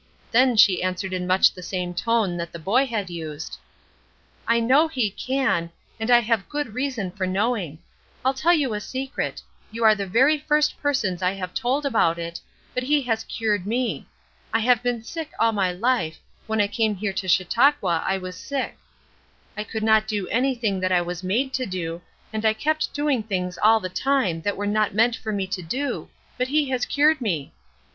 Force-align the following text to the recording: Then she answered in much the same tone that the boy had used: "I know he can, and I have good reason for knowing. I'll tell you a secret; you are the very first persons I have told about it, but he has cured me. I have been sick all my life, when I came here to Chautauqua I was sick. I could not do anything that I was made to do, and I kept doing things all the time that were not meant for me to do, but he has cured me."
Then 0.31 0.57
she 0.57 0.81
answered 0.81 1.13
in 1.13 1.27
much 1.27 1.53
the 1.53 1.61
same 1.61 1.93
tone 1.93 2.35
that 2.37 2.51
the 2.51 2.57
boy 2.57 2.87
had 2.87 3.11
used: 3.11 3.59
"I 4.47 4.59
know 4.59 4.87
he 4.87 5.11
can, 5.11 5.69
and 5.99 6.09
I 6.09 6.21
have 6.21 6.49
good 6.49 6.73
reason 6.73 7.11
for 7.11 7.27
knowing. 7.27 7.77
I'll 8.25 8.33
tell 8.33 8.51
you 8.51 8.73
a 8.73 8.81
secret; 8.81 9.43
you 9.69 9.83
are 9.83 9.93
the 9.93 10.07
very 10.07 10.39
first 10.39 10.81
persons 10.81 11.21
I 11.21 11.33
have 11.33 11.53
told 11.53 11.85
about 11.85 12.17
it, 12.17 12.41
but 12.73 12.81
he 12.81 13.03
has 13.03 13.23
cured 13.25 13.67
me. 13.67 14.07
I 14.51 14.57
have 14.61 14.81
been 14.81 15.03
sick 15.03 15.29
all 15.37 15.51
my 15.51 15.71
life, 15.71 16.17
when 16.47 16.59
I 16.59 16.65
came 16.67 16.95
here 16.95 17.13
to 17.13 17.27
Chautauqua 17.27 18.03
I 18.03 18.17
was 18.17 18.35
sick. 18.35 18.79
I 19.55 19.63
could 19.63 19.83
not 19.83 20.07
do 20.07 20.27
anything 20.29 20.79
that 20.79 20.91
I 20.91 21.03
was 21.03 21.21
made 21.23 21.53
to 21.53 21.67
do, 21.67 22.01
and 22.33 22.43
I 22.43 22.53
kept 22.53 22.91
doing 22.91 23.21
things 23.21 23.59
all 23.61 23.79
the 23.79 23.87
time 23.87 24.41
that 24.41 24.57
were 24.57 24.65
not 24.65 24.95
meant 24.95 25.15
for 25.17 25.31
me 25.31 25.45
to 25.45 25.61
do, 25.61 26.09
but 26.39 26.47
he 26.47 26.69
has 26.69 26.87
cured 26.87 27.21
me." 27.21 27.51